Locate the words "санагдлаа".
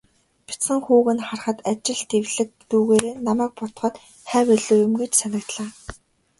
5.21-5.69